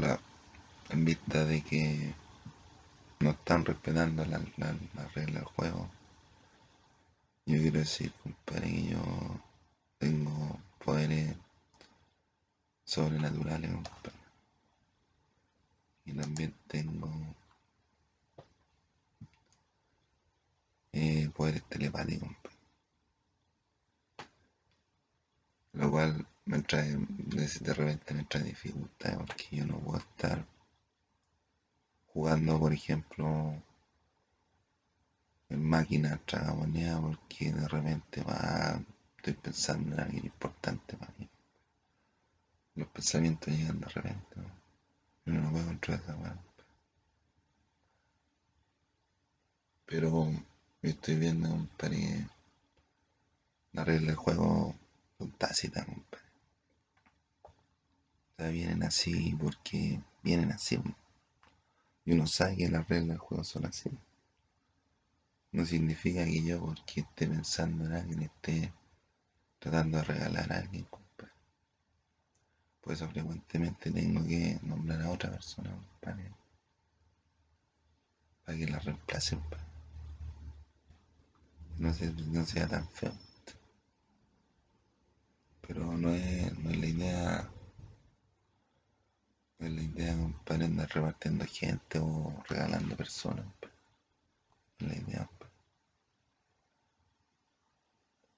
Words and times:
la, 0.00 0.18
en 0.90 1.04
vista 1.04 1.44
de 1.44 1.62
que 1.62 2.14
no 3.20 3.30
están 3.30 3.64
respetando 3.64 4.24
la, 4.24 4.40
la, 4.56 5.08
regla 5.14 5.40
del 5.40 5.44
juego. 5.44 5.90
Yo 7.46 7.58
quiero 7.60 7.78
decir, 7.78 8.12
compadre, 8.22 8.70
que 8.70 8.88
yo 8.90 9.40
tengo 9.98 10.58
poderes 10.84 11.36
sobrenaturales, 12.84 13.72
compadre. 13.72 14.18
Y 16.06 16.12
también 16.14 16.54
tengo 16.66 17.10
eh, 20.92 21.30
poderes 21.36 21.62
telepáticos, 21.64 22.28
compadre. 22.28 22.56
Lo 25.72 25.90
cual 25.90 26.26
me 26.50 26.62
trae, 26.62 26.96
de 26.96 27.74
repente 27.74 28.12
me 28.12 28.24
trae 28.24 28.42
dificultades 28.42 29.18
porque 29.18 29.44
yo 29.52 29.66
no 29.66 29.78
puedo 29.78 29.98
estar 29.98 30.44
jugando, 32.06 32.58
por 32.58 32.72
ejemplo, 32.72 33.54
en 35.48 35.64
máquina 35.64 36.20
tragamoneda 36.26 37.00
porque 37.00 37.52
de 37.52 37.68
repente 37.68 38.24
va, 38.24 38.82
estoy 39.16 39.34
pensando 39.34 39.94
en 39.94 40.00
alguien 40.00 40.24
importante 40.24 40.96
para 40.96 41.12
mí. 41.18 41.28
Los 42.74 42.88
pensamientos 42.88 43.54
llegan 43.54 43.78
de 43.78 43.88
repente, 43.88 44.36
yo 45.26 45.34
no 45.34 45.52
puedo 45.52 45.66
controlar 45.66 46.02
esa 46.02 46.16
weá. 46.16 46.36
Pero 49.86 50.32
yo 50.82 50.90
estoy 50.90 51.14
viendo, 51.14 51.48
compadre, 51.48 52.28
la 53.72 53.84
regla 53.84 54.08
del 54.08 54.16
juego 54.16 54.74
compadre. 55.16 55.70
Sea, 58.40 58.48
vienen 58.48 58.82
así 58.84 59.36
porque 59.38 60.00
vienen 60.22 60.50
así. 60.50 60.80
Y 62.06 62.12
uno 62.12 62.26
sabe 62.26 62.56
que 62.56 62.70
las 62.70 62.88
reglas 62.88 63.08
del 63.08 63.18
juego 63.18 63.44
son 63.44 63.66
así. 63.66 63.90
No 65.52 65.66
significa 65.66 66.24
que 66.24 66.42
yo, 66.42 66.58
porque 66.58 67.00
esté 67.00 67.26
pensando 67.26 67.84
en 67.84 67.92
alguien, 67.92 68.22
esté 68.22 68.72
tratando 69.58 69.98
de 69.98 70.04
regalar 70.04 70.50
a 70.54 70.56
alguien, 70.56 70.84
compadre. 70.84 71.34
Por 72.80 72.94
eso 72.94 73.10
frecuentemente 73.10 73.90
tengo 73.90 74.26
que 74.26 74.58
nombrar 74.62 75.02
a 75.02 75.10
otra 75.10 75.32
persona, 75.32 75.70
compadre. 75.72 76.32
Para 78.46 78.56
que 78.56 78.66
la 78.68 78.78
reemplace, 78.78 79.36
compadre. 79.36 79.64
No, 81.76 81.92
no 82.32 82.46
sea 82.46 82.66
tan 82.66 82.88
feo. 82.88 83.12
Pero 85.60 85.94
no 85.98 86.14
es, 86.14 86.58
no 86.58 86.70
es 86.70 86.78
la 86.78 86.86
idea 86.86 87.50
es 89.60 89.70
la 89.70 89.82
idea, 89.82 90.16
compadre, 90.16 90.64
andar 90.64 90.88
repartiendo 90.90 91.44
gente 91.44 91.98
o 91.98 92.42
regalando 92.48 92.96
personas. 92.96 93.44
Es 94.78 94.86
la 94.88 94.96
idea, 94.96 95.30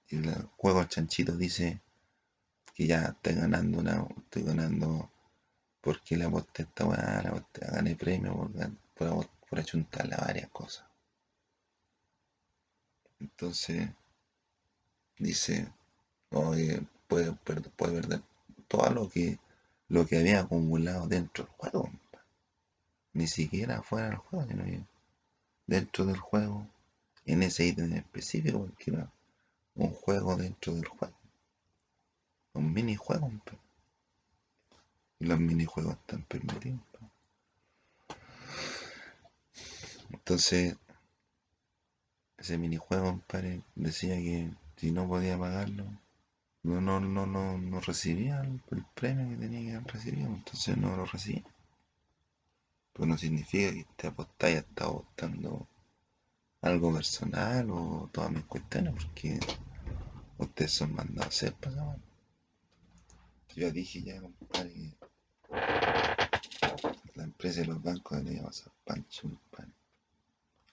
Y 0.09 0.17
el 0.17 0.35
juego 0.59 0.85
chanchito 0.85 1.33
dice 1.37 1.81
que 2.75 2.87
ya 2.87 3.05
estoy 3.07 3.35
ganando 3.35 3.79
una, 3.79 4.07
estoy 4.19 4.43
ganando 4.43 5.11
porque 5.81 6.17
la 6.17 6.27
aposté 6.27 6.65
esta 6.65 6.85
weá, 6.85 7.23
la 7.23 7.31
aposté, 7.31 7.67
gané 7.67 7.97
premio 7.97 8.51
por, 8.95 9.29
por, 9.49 9.59
achuntarle 9.59 10.15
a 10.15 10.25
varias 10.27 10.51
cosas. 10.51 10.85
Entonces, 13.21 13.89
dice, 15.19 15.73
oye, 16.31 16.83
puede, 17.09 17.33
puede 17.33 17.63
perder 17.63 18.23
todo 18.69 18.91
lo 18.91 19.09
que 19.09 19.39
lo 19.93 20.07
que 20.07 20.17
había 20.17 20.41
acumulado 20.41 21.07
dentro 21.07 21.45
del 21.45 21.53
juego. 21.53 21.91
Ni 23.13 23.27
siquiera 23.27 23.83
fuera 23.83 24.09
del 24.09 24.17
juego, 24.17 24.47
sino 24.49 24.87
dentro 25.67 26.07
del 26.07 26.17
juego, 26.17 26.67
en 27.27 27.43
ese 27.43 27.67
ítem 27.67 27.93
específico, 27.93 28.65
porque 28.65 28.91
era 28.91 29.13
un 29.75 29.91
juego 29.91 30.35
dentro 30.37 30.73
del 30.73 30.87
juego. 30.87 31.15
Un 32.55 32.73
minijuego. 32.73 33.31
Y 35.19 35.27
los 35.27 35.39
minijuegos 35.39 35.95
están 35.99 36.23
permitidos. 36.23 36.81
Entonces, 40.09 40.75
ese 42.39 42.57
minijuego, 42.57 43.21
decía 43.75 44.15
que 44.17 44.51
si 44.79 44.91
no 44.91 45.07
podía 45.07 45.39
pagarlo, 45.39 45.85
no, 46.63 46.81
no, 46.81 47.01
no, 47.01 47.27
no, 47.27 47.59
no 47.59 47.81
recibía 47.81 48.41
el, 48.41 48.85
premio 48.95 49.29
que 49.29 49.37
tenía 49.37 49.81
que 49.81 49.89
recibido, 49.93 50.29
entonces 50.29 50.77
no 50.77 50.97
lo 50.97 51.05
recibía. 51.07 51.43
Pero 52.93 53.07
no 53.07 53.19
significa 53.19 53.73
que 53.73 54.07
apostando 54.07 54.47
haya 54.47 54.59
estado 54.59 54.91
apostando 54.91 55.67
algo 56.61 56.93
personal 56.93 57.71
o 57.71 58.09
todas 58.13 58.31
mis 58.31 58.45
cuestiones, 58.45 58.95
porque 58.95 59.41
ustedes 60.39 60.71
son 60.71 60.95
mandados 60.95 61.27
a 61.27 61.29
hacer, 61.29 61.55
pues, 61.61 61.75
Yo 63.57 63.71
dije 63.73 64.03
ya, 64.03 64.21
compadre, 64.21 64.73
que 64.73 64.97
la 67.17 67.25
empresa 67.25 67.61
de 67.63 67.67
los 67.67 67.83
bancos 67.83 68.23
le 68.23 68.35
iba 68.35 68.49
a 68.49 68.53
pancho, 68.85 69.23
compadre. 69.23 69.73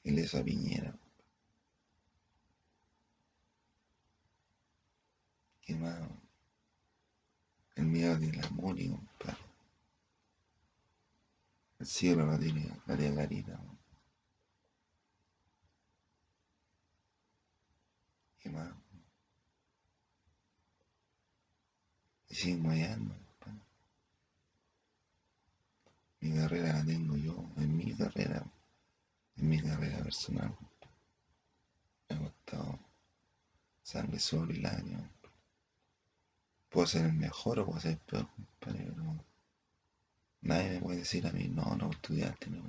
Y 0.03 0.11
le 0.11 0.21
hizo 0.21 0.43
Piñera. 0.43 0.93
El 7.75 7.85
miedo 7.85 8.17
la 8.19 8.49
Muni, 8.49 8.89
compadre. 8.89 9.37
El 11.77 11.85
cielo 11.85 12.25
lo 12.25 12.39
tiene 12.39 12.75
María 12.87 13.11
Clarita. 13.11 13.59
¿Qué 18.39 18.49
más? 18.49 18.73
Y 22.29 22.35
sigo 22.35 22.63
mayando, 22.63 23.13
compadre. 23.13 23.61
Mi 26.21 26.33
carrera 26.33 26.73
la 26.73 26.85
tengo 26.85 27.15
yo, 27.15 27.47
en 27.57 27.77
mi 27.77 27.95
carrera, 27.95 28.43
en 29.35 29.49
mi 29.49 29.61
carrera 29.61 30.03
personal. 30.03 30.57
Me 32.09 32.15
ha 32.15 32.19
costado 32.19 32.79
sangre, 33.83 34.19
sol 34.19 34.49
y 34.49 34.61
lágrimas. 34.61 35.18
Puedo 36.69 36.87
ser 36.87 37.05
el 37.05 37.13
mejor 37.13 37.59
o 37.59 37.65
puedo 37.65 37.79
ser 37.79 37.91
el 37.91 37.97
peor, 37.99 38.27
compadre, 38.29 38.85
pero 38.85 39.25
nadie 40.41 40.69
me 40.71 40.81
puede 40.81 40.99
decir 40.99 41.25
a 41.27 41.31
mí, 41.31 41.47
no, 41.47 41.75
no 41.75 41.89
estudiaste, 41.91 42.49
no. 42.49 42.63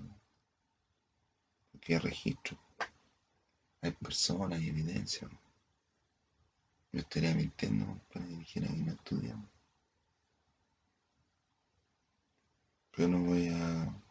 Porque 1.73 1.95
hay 1.95 2.01
registro, 2.01 2.59
hay 3.83 3.93
personas, 3.93 4.59
hay 4.59 4.69
evidencia. 4.69 5.29
Yo 6.93 7.01
estaría 7.01 7.35
mintiendo, 7.35 7.87
compadre, 7.87 8.29
si 8.29 8.37
dijera 8.37 8.69
que 8.69 8.77
no 8.77 8.93
estudiamos. 8.93 9.49
Pero 12.93 13.09
no 13.09 13.21
voy 13.21 13.49
a. 13.49 14.03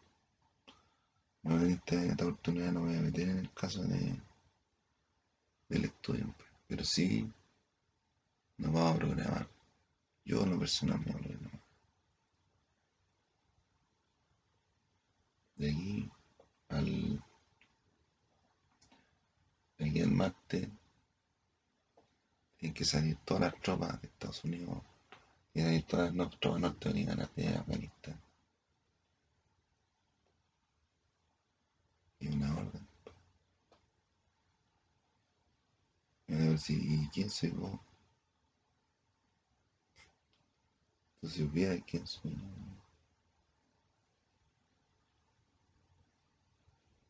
No 1.42 1.60
en 1.60 1.70
esta, 1.70 2.02
esta 2.04 2.24
oportunidad 2.24 2.72
no 2.72 2.80
voy 2.80 2.96
a 2.96 3.00
meter 3.00 3.28
en 3.28 3.38
el 3.38 3.52
caso 3.52 3.82
de 3.82 4.20
del 5.70 5.84
estudio, 5.84 6.34
pero 6.66 6.84
sí 6.84 7.32
nos 8.58 8.72
vamos 8.72 8.94
a 8.94 8.98
programar 8.98 9.48
yo 10.30 10.44
en 10.44 10.50
lo 10.50 10.58
personal 10.60 11.00
me 11.04 11.12
hablo 11.12 11.50
de 15.56 15.70
aquí 15.70 16.10
al 16.68 17.24
de 19.76 19.88
aquí 19.88 20.00
al 20.02 20.12
martes 20.12 20.68
tienen 22.58 22.74
que 22.74 22.84
salir 22.84 23.16
todas 23.24 23.40
las 23.40 23.60
tropas 23.60 24.00
de 24.00 24.06
Estados 24.06 24.44
Unidos 24.44 24.78
y 25.52 25.62
salir 25.62 25.82
todas 25.86 26.14
las 26.14 26.30
tropas 26.38 26.60
norteamericanas 26.60 27.34
de 27.34 27.48
Afganistán. 27.48 28.20
Y 32.20 32.28
una 32.28 32.54
orden. 32.56 32.86
Y 36.28 36.34
a 36.34 36.36
ver 36.36 36.58
si 36.58 37.08
quién 37.12 37.30
soy 37.30 37.50
vos 37.50 37.80
si 41.28 41.42
hubiera 41.42 41.78
quien 41.80 42.06
sueña. 42.06 42.40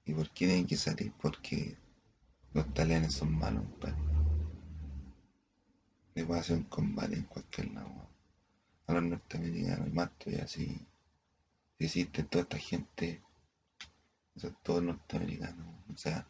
¿Y 0.05 0.15
por 0.15 0.29
qué 0.31 0.47
tienen 0.47 0.67
que 0.67 0.77
salir? 0.77 1.13
Porque 1.21 1.77
los 2.53 2.73
talianes 2.75 3.15
son 3.15 3.33
malos, 3.33 3.65
padre. 3.81 3.95
Le 6.15 6.25
puede 6.25 6.41
hacer 6.41 6.57
un 6.57 6.65
combate 6.65 7.15
en 7.15 7.23
cualquier 7.25 7.73
lado. 7.73 8.09
A 8.89 8.95
los 8.95 9.05
norteamericanos 9.05 9.87
y 9.87 9.93
más 9.93 10.11
todavía 10.19 10.45
así. 10.45 10.67
Si 11.79 11.85
existe 11.85 12.25
toda 12.25 12.43
esta 12.43 12.59
gente, 12.59 13.23
o 14.35 14.41
sea, 14.41 14.51
todos 14.65 14.83
norteamericanos. 14.83 15.67
O 15.95 15.97
sea, 15.97 16.27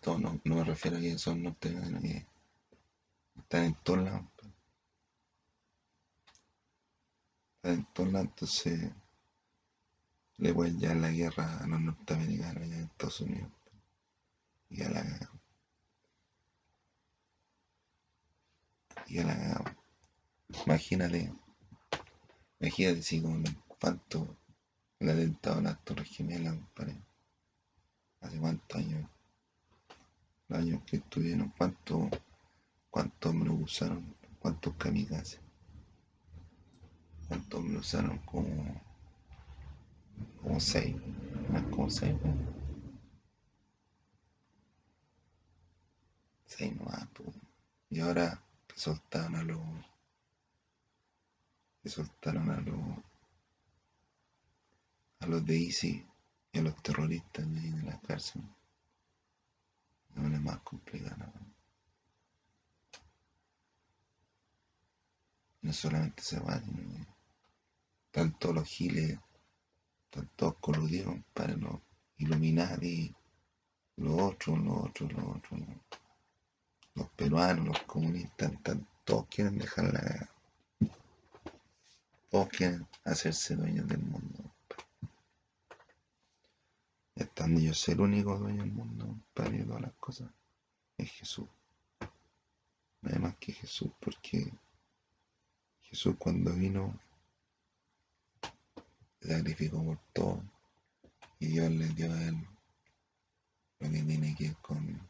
todo, 0.00 0.18
no, 0.18 0.40
no, 0.44 0.54
me 0.56 0.64
refiero 0.64 0.96
a 0.96 1.00
que 1.00 1.18
son 1.18 1.42
norteamericanos 1.42 2.02
que 2.02 2.26
están 3.36 3.64
en 3.64 3.74
todos 3.82 4.02
lados. 4.02 4.24
Entonces 7.64 8.92
le 10.36 10.54
pueden 10.54 10.78
llevar 10.78 10.96
la 10.98 11.10
guerra 11.10 11.58
a 11.58 11.66
los 11.66 11.80
norteamericanos 11.80 12.62
allá 12.62 12.76
en 12.76 12.84
Estados 12.84 13.20
Unidos. 13.20 13.50
Y 14.70 14.82
a 14.82 14.90
la 14.90 15.30
Y 19.06 19.18
a 19.18 19.24
la 19.24 19.76
Imagínate. 20.66 21.32
Imagínate 22.60 23.02
si 23.02 23.20
con 23.20 23.44
cuánto 23.80 24.36
el 24.98 25.10
atentado 25.10 25.58
a 25.58 25.62
las 25.62 25.84
Torres 25.84 26.08
Gemelas, 26.08 26.54
compadre. 26.54 26.96
Hace 28.20 28.38
cuántos 28.38 28.78
años. 28.78 29.08
Los 30.48 30.58
años 30.58 30.82
que 30.86 30.96
estuvieron, 30.96 31.52
cuántos 31.56 32.08
cuántos 32.90 33.32
hombres 33.32 33.54
usaron, 33.60 34.14
cuántos 34.38 34.74
kamikazes. 34.74 35.43
¿Cuántos 37.34 37.58
hombres 37.58 37.80
usaron 37.80 38.18
como 38.18 38.80
como 40.40 40.60
seis, 40.60 40.94
más 41.50 41.64
como 41.64 41.90
seis, 41.90 42.14
¿no? 42.22 42.32
Seis 46.46 46.76
nomás, 46.76 47.08
pues. 47.12 47.30
Y 47.90 47.98
ahora 47.98 48.40
soltaron 48.76 49.34
a 49.34 49.42
los 49.42 49.58
soltaron 51.84 52.50
a 52.52 52.60
los 52.60 52.78
a 55.18 55.26
los 55.26 55.44
de 55.44 55.56
ISIS 55.56 56.04
y 56.52 56.58
a 56.60 56.62
los 56.62 56.80
terroristas 56.84 57.52
de, 57.52 57.58
ahí 57.58 57.70
de 57.72 57.82
la 57.82 57.98
cárcel. 57.98 58.42
No 60.14 60.32
es 60.32 60.40
más 60.40 60.60
complicado. 60.60 61.16
¿no? 65.62 65.72
Solamente 65.72 66.22
se 66.22 66.38
va, 66.38 66.62
todos 68.14 68.54
los 68.54 68.68
giles, 68.68 69.18
están 70.04 70.30
todos 70.36 70.54
coludidos 70.60 71.16
para 71.32 71.56
los 71.56 71.80
Illuminati, 72.18 73.12
los 73.96 74.20
otros, 74.20 74.58
los 74.60 74.84
otros, 74.84 75.12
los 75.12 75.24
otros, 75.36 75.60
los, 75.60 75.76
los 76.94 77.08
peruanos, 77.10 77.66
los 77.66 77.80
comunistas, 77.82 78.52
todos 79.04 79.26
quieren 79.26 79.58
dejar 79.58 79.92
la. 79.92 80.30
Todos 82.30 82.48
quieren 82.48 82.86
hacerse 83.04 83.56
dueños 83.56 83.86
del 83.88 83.98
mundo. 84.00 84.38
Estando 87.16 87.60
yo 87.60 87.72
el 87.86 88.00
único 88.00 88.38
dueño 88.38 88.62
del 88.62 88.72
mundo 88.72 89.16
para 89.34 89.50
todas 89.64 89.82
las 89.82 89.92
cosas, 89.94 90.30
es 90.98 91.10
Jesús. 91.10 91.48
No 93.02 93.10
hay 93.12 93.18
más 93.18 93.36
que 93.36 93.52
Jesús, 93.52 93.90
porque 94.00 94.52
Jesús 95.82 96.16
cuando 96.18 96.52
vino 96.52 96.98
se 99.24 99.36
sacrificó 99.36 99.84
por 99.84 99.98
todo 100.14 100.44
y 101.40 101.46
Dios 101.48 101.70
le 101.70 101.88
dio 101.88 102.12
a 102.12 102.22
él 102.24 102.36
lo 103.80 103.90
que 103.90 104.02
tiene 104.02 104.34
que 104.36 104.44
ver 104.48 104.56
con, 104.62 105.08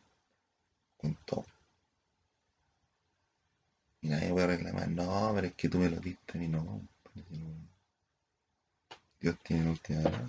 con 0.97 1.17
todo. 1.27 1.47
Y 4.03 4.09
nadie 4.09 4.31
puede 4.31 4.47
reclamar, 4.47 4.89
no, 4.89 5.33
pero 5.35 5.49
es 5.49 5.55
que 5.55 5.69
tú 5.69 5.79
me 5.79 5.91
lo 5.91 5.99
diste 6.01 6.39
a 6.39 6.41
mí, 6.41 6.49
no. 6.49 6.63
no- 6.65 7.69
Dios 9.21 9.37
tiene 9.43 9.65
la 9.65 9.71
última 9.73 10.03
palabra. 10.03 10.27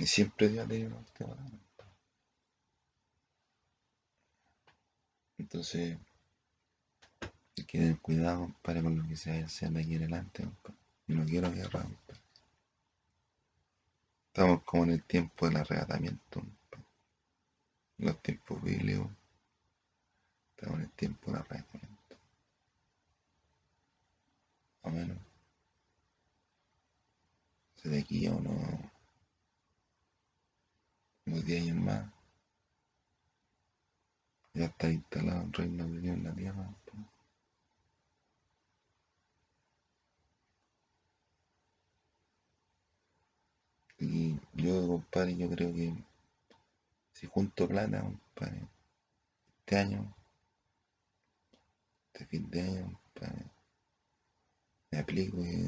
Y 0.00 0.06
siempre 0.06 0.48
Dios 0.48 0.68
tenido 0.68 0.90
la 0.90 0.96
última 0.98 1.30
palabra. 1.34 1.58
Entonces, 5.38 5.98
hay 7.56 7.64
que 7.64 7.78
tener 7.78 7.98
cuidado, 8.00 8.40
compadre, 8.40 8.82
con 8.82 8.98
lo 8.98 9.08
que 9.08 9.16
se 9.16 9.30
vaya 9.30 9.46
a 9.46 9.70
de 9.70 9.80
aquí 9.80 9.94
en 9.94 10.02
adelante, 10.02 10.44
compadre. 10.44 10.78
No 11.06 11.24
quiero 11.24 11.50
guerra, 11.52 11.82
compadre. 11.82 12.20
Estamos 14.28 14.62
como 14.64 14.84
en 14.84 14.90
el 14.90 15.02
tiempo 15.04 15.46
del 15.46 15.56
arrebatamiento, 15.56 16.40
compadre. 16.40 16.84
Los 17.98 18.22
tiempos 18.22 18.62
bíblicos. 18.62 19.08
Estamos 20.54 20.78
en 20.78 20.84
el 20.84 20.90
tiempo 20.90 21.30
del 21.30 21.40
arrebatamiento. 21.40 22.16
Más 24.82 24.92
o 24.92 24.96
menos. 24.96 25.18
O 27.76 27.80
sea, 27.80 27.90
de 27.90 27.98
aquí 28.00 28.26
a 28.26 28.32
unos, 28.32 28.80
unos 31.26 31.44
10 31.44 31.62
años 31.62 31.76
más. 31.76 32.12
Ya 34.54 34.66
está 34.66 34.90
instalado 34.90 35.42
el 35.42 35.52
reino 35.52 35.88
de 35.88 36.00
Dios 36.00 36.16
en 36.16 36.24
la 36.24 36.34
tierra. 36.34 36.64
compadre. 36.64 37.16
Y 43.98 44.38
yo, 44.66 44.86
compadre, 44.86 45.36
yo 45.36 45.48
creo 45.50 45.72
que 45.72 45.94
si 47.12 47.26
junto 47.26 47.68
plata, 47.68 48.02
compadre, 48.02 48.68
este 49.60 49.76
año, 49.76 50.14
este 52.12 52.26
fin 52.26 52.50
de 52.50 52.60
año, 52.62 53.00
compadre, 53.14 53.44
me 54.90 54.98
aplico 54.98 55.38
y 55.44 55.66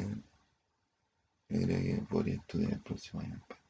yo 1.48 1.66
creo 1.66 1.80
que 1.80 2.06
podría 2.08 2.34
estudiar 2.34 2.72
el 2.72 2.80
próximo 2.80 3.20
año, 3.20 3.38
compadre. 3.40 3.62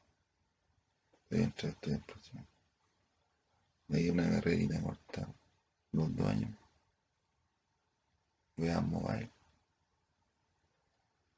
Podría 1.28 1.44
entrar 1.46 1.70
a 1.70 1.74
estudiar 1.74 1.98
el 1.98 2.04
próximo 2.04 2.40
año. 2.40 2.48
Me 3.88 3.98
di 3.98 4.10
una 4.10 4.30
carrerita 4.30 4.82
corta, 4.82 5.34
los 5.92 6.16
dos 6.16 6.26
años. 6.26 6.50
Voy 8.56 8.68
a 8.68 8.80
mobile, 8.80 9.30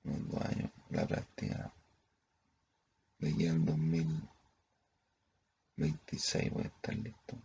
los 0.05 0.29
dos 0.29 0.43
años, 0.43 0.71
la 0.91 1.07
práctica. 1.07 1.73
De 3.21 3.29
aquí 3.29 3.47
al 3.47 3.65
2026 3.67 6.51
voy 6.53 6.63
a 6.63 6.69
estar 6.69 6.97
listo. 6.97 7.37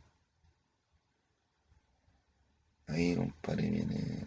Ahí, 2.87 3.13
compadre, 3.15 3.69
viene 3.69 4.25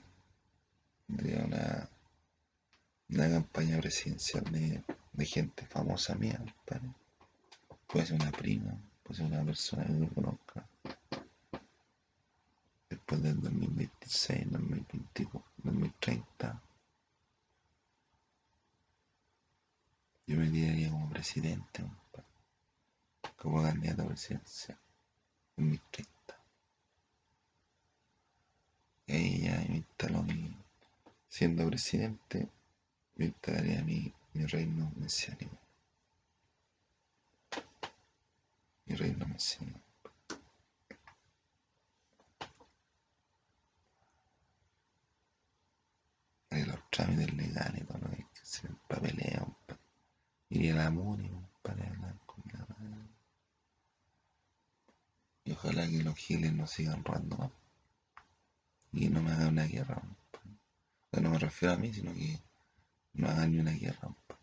de 1.06 1.37
una, 1.37 1.89
una 3.09 3.31
campaña 3.31 3.81
presidencial 3.81 4.45
de, 4.53 4.85
gente 5.25 5.65
famosa 5.67 6.15
mía, 6.17 6.37
compadre. 6.37 6.93
Puede 7.87 8.05
ser 8.05 8.21
una 8.21 8.31
prima, 8.31 8.79
puede 9.03 9.17
ser 9.17 9.25
una 9.27 9.43
persona 9.43 9.87
que 9.87 10.00
yo 10.00 10.09
conozca. 10.12 10.69
Después 12.91 13.23
del 13.23 13.41
2026, 13.41 14.50
2024, 14.50 15.43
2030, 15.65 16.62
yo 20.28 20.37
me 20.37 20.50
tiraría 20.50 20.90
como 20.90 21.08
presidente, 21.08 21.82
como 23.38 23.62
candidato 23.62 24.06
presidencial, 24.06 24.78
2030. 25.56 26.12
Y 29.06 29.49
ahí 29.49 29.66
me 29.70 29.76
instaló 29.78 30.23
mi, 30.23 30.54
siendo 31.30 31.66
presidente, 31.66 32.47
me 33.16 33.25
instalaría 33.25 33.82
mi, 33.82 34.12
mi 34.35 34.44
reino 34.44 34.92
mesiánico. 34.97 35.56
Mi 38.85 38.97
reino 38.97 39.26
mesiánico. 39.26 39.80
Haré 46.50 46.66
los 46.66 46.90
trámites 46.90 47.32
legales, 47.32 47.87
todo 47.87 47.99
lo 47.99 48.11
que 48.11 48.16
hay 48.16 48.26
que 48.35 48.40
hacer, 48.42 48.70
el 48.70 48.76
papeleo, 48.76 49.44
compadre. 49.47 49.78
Iría 50.78 50.87
a 50.87 50.90
la 50.90 50.90
MUNI, 50.90 51.28
compadre, 51.28 51.88
a 51.88 51.90
hablar 51.90 52.18
con 52.25 52.44
la. 52.52 52.66
Y 55.44 55.50
ojalá 55.50 55.88
que 55.88 56.04
los 56.04 56.14
giles 56.14 56.52
no 56.52 56.68
sigan 56.68 57.02
robando 57.02 57.37
más. 57.37 57.50
Y 58.92 59.08
no 59.08 59.20
me 59.20 59.32
hagan 59.32 59.49
una 59.49 59.64
guerra, 59.64 59.97
compadre. 59.97 60.50
O 60.52 61.11
sea, 61.11 61.20
no 61.20 61.30
me 61.30 61.38
refiero 61.38 61.75
a 61.75 61.78
mí, 61.78 61.92
sino 61.92 62.14
que 62.14 62.38
no 63.14 63.28
hagan 63.28 63.50
ni 63.50 63.58
una 63.58 63.73
guerra, 63.73 64.02
compadre. 64.02 64.42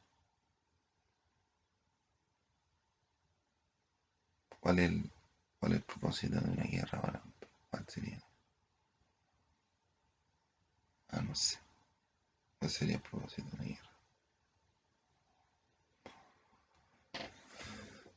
¿Cuál 4.59 4.79
es 4.79 4.89
el, 4.89 5.11
cuál 5.57 5.71
es 5.71 5.77
el 5.77 5.83
propósito 5.85 6.41
de 6.41 6.51
una 6.51 6.63
guerra 6.63 6.99
ahora, 6.99 7.21
compadre? 7.21 7.53
¿Cuál 7.69 7.85
sería? 7.87 8.21
Ah, 11.09 11.21
no 11.21 11.33
sé. 11.33 11.59
¿Cuál 12.59 12.71
sería 12.71 12.95
el 12.95 13.01
propósito 13.01 13.47
de 13.51 13.55
una 13.55 13.63
guerra? 13.63 13.94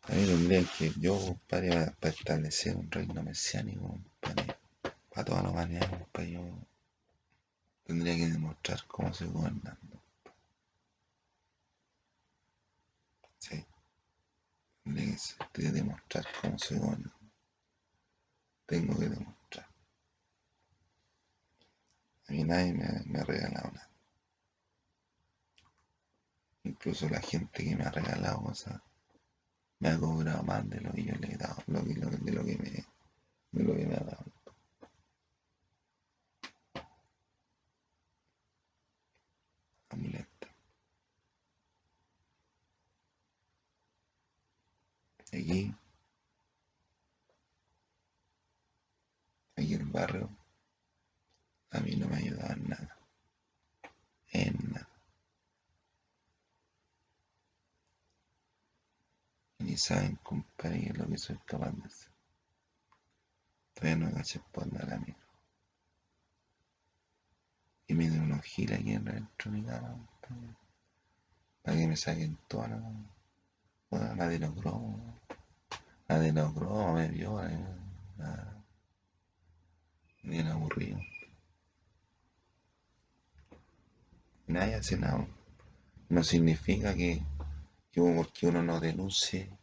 A 0.08 0.12
mí 0.12 0.24
tendría 0.24 0.64
que, 0.64 0.90
yo, 0.98 1.38
para, 1.48 1.92
para 2.00 2.14
establecer 2.14 2.74
un 2.74 2.90
reino 2.90 3.22
mesiánico, 3.22 4.00
compadre, 4.20 4.56
para 5.10 5.24
toda 5.26 5.42
la 5.42 5.50
humanidad, 5.50 5.90
compadre, 5.90 6.32
yo 6.32 6.66
tendría 7.84 8.16
que 8.16 8.30
demostrar 8.30 8.86
cómo 8.86 9.12
soy 9.12 9.28
gobernando. 9.28 10.02
Sí. 13.38 13.62
Tendría 14.82 15.16
que, 15.52 15.62
demostrar 15.72 16.24
cómo 16.40 16.58
soy 16.58 16.78
gobernando. 16.78 17.30
Tengo 18.64 18.98
que 18.98 19.08
demostrar. 19.10 19.68
A 22.28 22.32
mí 22.32 22.44
nadie 22.44 22.72
me, 22.72 23.02
me 23.04 23.20
ha 23.20 23.24
regalado 23.24 23.72
nada. 23.72 23.90
Incluso 26.64 27.10
la 27.10 27.20
gente 27.20 27.62
que 27.62 27.76
me 27.76 27.84
ha 27.84 27.90
regalado 27.90 28.42
cosas 28.42 28.80
me 29.80 29.88
ha 29.90 29.98
cobrado 29.98 30.42
más 30.44 30.68
de 30.68 30.80
lo 30.80 30.92
que 30.92 31.04
yo 31.04 31.14
le 31.16 31.32
he 31.32 31.36
dado, 31.36 31.62
lo 31.66 31.84
que, 31.84 31.94
de 31.94 32.32
lo 32.32 32.44
que 32.44 32.56
me, 32.58 32.70
de 33.52 33.64
lo 33.64 33.74
que 33.76 33.86
me 33.86 33.94
ha 33.94 34.00
dado. 34.00 34.24
Amuleto. 39.90 40.48
Aquí, 45.32 45.74
aquí 49.56 49.74
el 49.74 49.84
barrio, 49.84 50.30
a 51.70 51.80
mí 51.80 51.96
no 51.96 52.08
me 52.08 52.18
en 52.18 52.68
nada. 52.68 52.96
En 54.32 54.56
nada. 54.72 54.88
Ni 59.68 59.76
saben, 59.76 60.16
compadre, 60.22 60.94
lo 60.94 61.06
que 61.06 61.18
soy 61.18 61.36
capaz 61.44 61.72
de 61.72 61.84
hacer. 61.84 62.10
Todavía 63.74 63.96
no 63.96 64.14
caché 64.16 64.40
por 64.50 64.64
andar 64.64 64.90
a 64.94 64.96
mí. 64.96 65.14
Y 67.86 67.92
me 67.92 68.08
dio 68.08 68.22
unos 68.22 68.42
giles 68.44 68.80
aquí 68.80 68.96
de 68.96 69.50
mi 69.50 69.62
cara, 69.62 69.90
compadre, 69.90 70.56
para 71.62 71.76
que 71.76 71.86
me 71.86 71.96
saquen 71.96 72.38
toda 72.48 72.68
la. 72.68 72.80
Bueno, 73.90 74.16
nadie 74.16 74.38
lo 74.38 74.54
cromos. 74.54 75.02
Nadie 76.08 76.32
lo 76.32 76.54
cromos, 76.54 76.94
me 76.94 77.08
vio. 77.08 77.44
Eh, 77.44 77.66
nada. 78.16 78.64
Bien 80.22 80.46
aburrido. 80.46 80.98
Nadie 84.46 84.76
hace 84.76 84.96
nada. 84.96 85.28
No 86.08 86.24
significa 86.24 86.94
que, 86.94 87.22
que 87.92 88.00
porque 88.00 88.46
uno 88.46 88.62
no 88.62 88.80
denuncie 88.80 89.57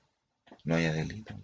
no 0.66 0.76
haya 0.76 0.92
delito. 0.94 1.36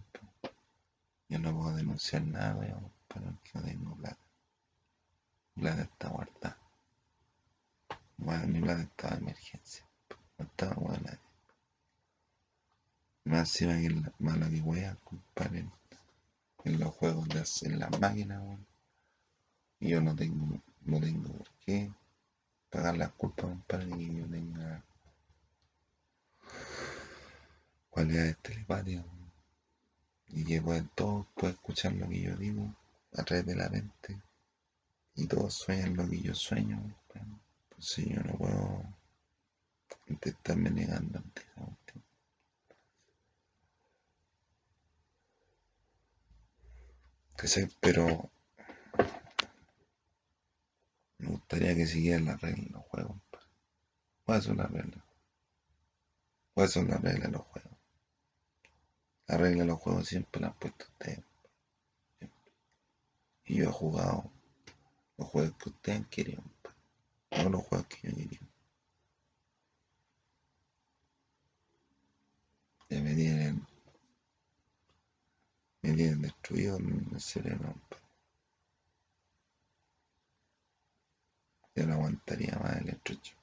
Yo 1.30 1.40
no 1.40 1.56
puedo 1.56 1.76
denunciar 1.76 2.24
nada, 2.24 2.60
digamos, 2.60 2.92
para 3.08 3.32
que 3.44 3.52
no 3.54 3.62
tengo 3.64 3.96
plata. 3.96 4.18
Plata 5.56 5.82
está 5.84 6.10
guardada. 6.10 6.58
Bueno, 8.18 8.48
mi 8.48 8.60
plata 8.62 8.82
estaba 8.82 9.16
de 9.16 9.22
emergencia. 9.22 9.86
No 10.38 10.46
estaba 10.46 10.74
buena. 10.74 11.20
Más 13.24 13.40
encima 13.40 13.80
que 13.80 13.90
la 13.92 14.12
mala 14.18 14.50
que 14.50 14.62
wea, 14.62 14.98
compadre, 15.04 15.70
en 16.64 16.80
los 16.80 16.94
juegos 16.96 17.64
en 17.64 17.80
las 17.80 18.00
máquinas, 18.00 18.42
weón. 18.42 18.66
Y 19.80 19.90
yo 19.90 20.02
no 20.02 20.16
tengo, 20.16 20.60
no 20.82 21.00
tengo 21.00 21.32
por 21.32 21.50
qué 21.66 21.92
pagar 22.72 22.98
las 22.98 23.12
culpas, 23.12 23.46
compadre, 23.46 23.90
que 23.90 24.16
yo 24.16 24.26
tenga 24.28 24.84
cualidades 27.92 28.38
telepáticas. 28.40 29.06
Y 30.30 30.46
que 30.46 30.62
pueden, 30.62 30.90
todos 30.96 31.28
pueden 31.36 31.56
escuchar 31.56 31.94
lo 31.94 32.10
que 32.10 32.22
yo 32.22 32.36
digo 32.38 32.74
a 33.14 33.24
través 33.24 33.46
de 33.46 33.56
la 33.56 33.70
mente. 33.70 34.20
Y 35.16 35.28
todos 35.28 35.54
sueñan 35.54 35.96
lo 35.96 36.10
que 36.10 36.20
yo 36.22 36.34
sueño, 36.34 36.82
compadre. 36.82 37.36
Entonces 37.70 38.06
yo 38.06 38.24
no 38.24 38.38
puedo 38.38 38.84
intentarme 40.08 40.72
negando 40.72 41.20
ante 41.20 41.42
esa 41.42 41.66
cuestión. 41.66 42.04
Pero 47.82 48.32
me 51.18 51.28
gustaría 51.30 51.76
que 51.76 51.86
siguieran 51.86 52.26
las 52.26 52.40
reglas 52.42 52.66
de 52.66 52.72
los 52.72 52.84
juegos. 52.84 53.18
¿Cuáles 54.26 54.46
son 54.46 54.58
las 54.58 54.72
reglas? 54.72 55.04
¿Cuáles 56.54 56.72
son 56.72 56.88
las 56.88 57.02
reglas 57.02 57.32
de 57.32 57.38
los 57.38 57.42
juegos? 57.48 57.71
De 59.32 59.66
los 59.66 59.80
juegos 59.80 60.08
siempre 60.10 60.42
las 60.42 60.52
han 60.52 60.60
puesto 60.60 60.86
ustedes. 60.90 61.24
Y 63.46 63.56
yo 63.56 63.64
he 63.64 63.72
jugado 63.72 64.30
los 65.18 65.28
juegos 65.30 65.56
que 65.56 65.70
ustedes 65.70 66.00
han 66.00 66.06
querido, 66.06 66.44
compadre. 66.44 67.44
no 67.46 67.50
los 67.50 67.64
juegos 67.64 67.88
que 67.88 68.10
yo 68.10 68.16
quería. 68.16 68.40
Ya 72.90 73.02
me 73.02 73.16
tienen, 73.16 73.66
me 75.82 75.94
tienen 75.94 76.22
destruido 76.22 76.78
el 76.78 77.22
cerebro, 77.22 77.72
compadre. 77.72 78.04
Yo 81.74 81.88
no 81.88 81.94
aguantaría 81.94 82.60
más 82.60 82.82
el 82.82 82.90
estrecho. 82.90 83.34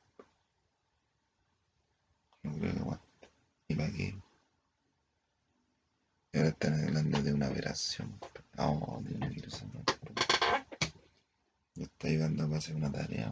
No 2.42 2.52
creo 2.59 2.75
que 2.75 2.78
aguante. 2.78 3.28
¿Y 3.68 3.75
para 3.75 3.90
qué? 3.90 4.27
Ahora 6.49 6.57
están 6.61 6.83
hablando 6.83 7.23
de 7.23 7.35
una 7.35 7.49
operación. 7.49 8.19
Oh, 8.57 9.02
no 9.05 9.28
quiero 9.28 9.50
saber. 9.50 9.85
Me 11.75 11.85
está 11.85 12.09
ayudando 12.09 12.55
a 12.55 12.57
hacer 12.57 12.75
una 12.75 12.90
tarea. 12.90 13.31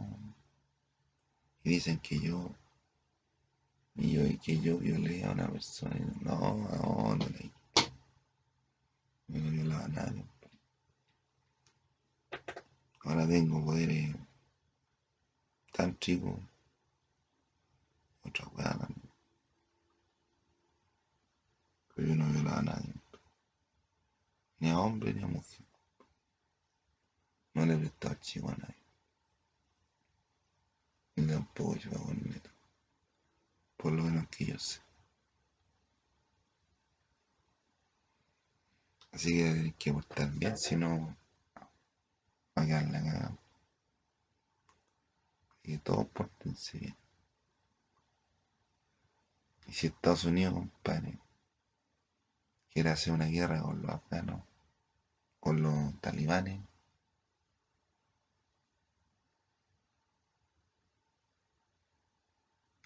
Y 1.63 1.69
dicen 1.69 1.97
que 1.97 2.19
yo. 2.19 2.55
Y 3.95 4.11
yo, 4.11 4.27
y 4.27 4.37
que 4.37 4.59
yo 4.59 4.77
violé 4.77 5.23
a 5.23 5.31
una 5.31 5.49
persona. 5.49 5.95
No, 6.21 6.57
no, 6.57 7.15
no. 7.15 7.25
Yo 9.29 9.41
no 9.41 9.49
violaba 9.49 9.85
a 9.85 9.87
nadie. 9.87 10.23
Ahora 13.03 13.27
tengo 13.27 13.65
poderes 13.65 14.15
tan 15.73 15.97
chicos. 15.97 16.39
Otra 18.23 18.47
weá. 18.49 18.77
Pero 21.95 22.09
yo 22.09 22.15
no 22.15 22.31
violaba 22.31 22.59
a 22.59 22.61
nadie. 22.61 22.96
Ni 24.59 24.69
a 24.69 24.79
hombre 24.79 25.13
ni 25.13 25.23
a 25.23 25.27
mujer. 25.27 25.65
No 27.53 27.65
le 27.65 27.73
he 27.73 27.77
prestado 27.77 28.15
chico 28.15 28.49
a 28.49 28.55
nadie. 28.55 28.75
Ni 31.15 31.27
tampoco 31.27 31.73
el 31.73 32.29
neto. 32.29 32.49
Por 33.77 33.93
lo 33.93 34.03
menos 34.03 34.27
que 34.29 34.45
yo 34.45 34.59
sé. 34.59 34.81
Así 39.11 39.37
que 39.37 39.49
hay 39.49 39.71
que 39.71 39.93
portar 39.93 40.29
bien, 40.31 40.55
si 40.57 40.75
no, 40.75 41.15
va 42.55 42.61
a 42.61 42.65
la 42.65 43.01
cagada. 43.01 43.37
Y 45.63 45.71
que 45.71 45.77
todos 45.79 46.07
portense 46.09 46.77
bien. 46.77 46.95
Y 49.67 49.73
si 49.73 49.87
Estados 49.87 50.23
Unidos, 50.23 50.53
compadre, 50.53 51.17
quiere 52.71 52.91
hacer 52.91 53.13
una 53.13 53.25
guerra 53.25 53.61
con 53.61 53.81
los 53.81 53.91
afganos, 53.91 54.43
con 55.39 55.61
los 55.61 55.99
talibanes, 56.01 56.59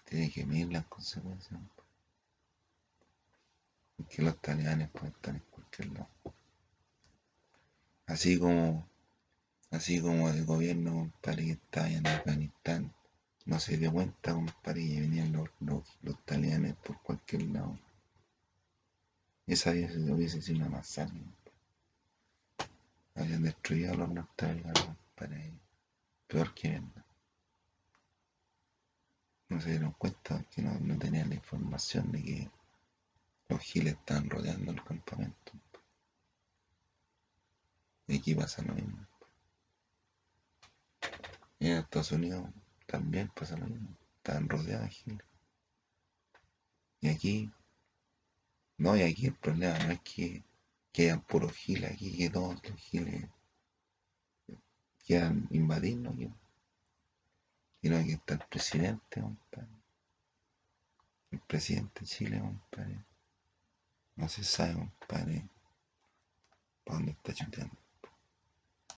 tiene 0.04 0.30
que 0.30 0.44
medir 0.44 0.70
las 0.72 0.86
consecuencias. 0.86 1.58
Porque 3.96 4.22
los 4.22 4.38
talibanes 4.42 4.90
pueden 4.90 5.12
estar 5.14 5.34
en 5.34 5.42
cualquier 5.50 5.88
lado. 5.92 6.08
Así 8.06 8.38
como, 8.38 8.86
así 9.70 10.00
como 10.02 10.28
el 10.28 10.44
gobierno, 10.44 10.92
compadre, 10.92 11.44
que 11.46 11.52
estaba 11.52 11.88
en 11.88 12.06
Afganistán, 12.06 12.92
no 13.46 13.58
se 13.58 13.78
dio 13.78 13.90
cuenta, 13.90 14.34
compadre, 14.34 14.86
que 14.86 15.00
venían 15.00 15.32
los, 15.32 15.48
los, 15.60 15.82
los 16.02 16.18
talibanes 16.26 16.74
por 16.76 17.00
cualquier 17.02 17.42
lado. 17.44 17.78
Esa 19.46 19.70
hubiese, 19.70 19.98
hubiese 20.12 20.42
sido 20.42 20.58
una 20.58 20.68
masacre. 20.68 21.20
Habían 23.22 23.44
destruido 23.44 23.94
los 23.94 24.08
norteamericanos, 24.08 24.96
compadre, 25.14 25.52
peor 26.26 26.52
que 26.54 26.70
Vietnam. 26.70 27.04
No 29.48 29.60
se 29.60 29.70
dieron 29.70 29.92
cuenta 29.92 30.44
que 30.50 30.60
no, 30.60 30.76
no 30.80 30.98
tenían 30.98 31.28
la 31.28 31.36
información 31.36 32.10
de 32.10 32.20
que 32.20 32.50
los 33.48 33.60
giles 33.60 33.94
estaban 33.94 34.28
rodeando 34.28 34.72
el 34.72 34.82
campamento. 34.82 35.52
Y 38.08 38.18
aquí 38.18 38.34
pasa 38.34 38.60
lo 38.62 38.74
mismo. 38.74 39.06
Y 41.60 41.68
en 41.68 41.78
Estados 41.78 42.10
Unidos 42.10 42.50
también 42.86 43.28
pasa 43.28 43.56
lo 43.56 43.68
mismo. 43.68 43.96
Están 44.16 44.48
rodeados 44.48 44.86
de 44.86 44.90
giles. 44.90 45.26
Y 47.00 47.08
aquí, 47.08 47.52
no, 48.78 48.96
y 48.96 49.02
aquí 49.02 49.26
el 49.26 49.36
problema 49.36 49.78
no 49.78 49.92
es 49.92 50.00
que 50.00 50.42
quedan 50.92 51.22
puros 51.22 51.52
giles, 51.52 51.92
aquí 51.92 52.16
que 52.16 52.30
todos 52.30 52.62
los 52.68 52.80
giles 52.80 53.28
quieran 55.04 55.48
invadirnos, 55.50 56.14
aquí, 56.14 56.32
sino 57.80 57.96
que 58.04 58.12
está 58.12 58.34
el 58.34 58.46
presidente, 58.48 59.20
compadre. 59.20 59.82
El 61.30 61.40
presidente 61.40 62.00
de 62.00 62.06
Chile, 62.06 62.40
compadre. 62.40 63.04
No 64.16 64.28
se 64.28 64.44
sabe, 64.44 64.74
compadre, 64.74 65.48
para 66.84 66.98
dónde 66.98 67.12
está 67.12 67.32
chuteando. 67.32 67.81